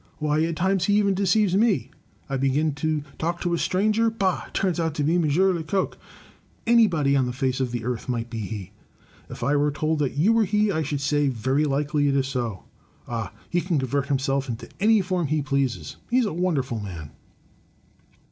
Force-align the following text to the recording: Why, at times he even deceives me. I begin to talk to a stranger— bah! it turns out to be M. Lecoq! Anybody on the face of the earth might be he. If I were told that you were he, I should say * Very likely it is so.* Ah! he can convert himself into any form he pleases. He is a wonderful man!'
Why, 0.17 0.41
at 0.45 0.55
times 0.55 0.85
he 0.85 0.95
even 0.95 1.13
deceives 1.13 1.55
me. 1.55 1.91
I 2.27 2.35
begin 2.35 2.73
to 2.73 3.03
talk 3.19 3.39
to 3.41 3.53
a 3.53 3.59
stranger— 3.59 4.09
bah! 4.09 4.45
it 4.47 4.53
turns 4.55 4.79
out 4.79 4.95
to 4.95 5.03
be 5.03 5.13
M. 5.13 5.21
Lecoq! 5.29 5.95
Anybody 6.65 7.15
on 7.15 7.27
the 7.27 7.31
face 7.31 7.59
of 7.59 7.71
the 7.71 7.83
earth 7.85 8.09
might 8.09 8.27
be 8.27 8.39
he. 8.39 8.71
If 9.29 9.43
I 9.43 9.55
were 9.55 9.69
told 9.69 9.99
that 9.99 10.17
you 10.17 10.33
were 10.33 10.45
he, 10.45 10.71
I 10.71 10.81
should 10.81 11.01
say 11.01 11.27
* 11.27 11.29
Very 11.29 11.65
likely 11.65 12.07
it 12.07 12.15
is 12.15 12.25
so.* 12.27 12.63
Ah! 13.07 13.31
he 13.47 13.61
can 13.61 13.77
convert 13.77 14.07
himself 14.07 14.49
into 14.49 14.67
any 14.79 15.01
form 15.01 15.27
he 15.27 15.43
pleases. 15.43 15.97
He 16.09 16.17
is 16.17 16.25
a 16.25 16.33
wonderful 16.33 16.79
man!' 16.79 17.11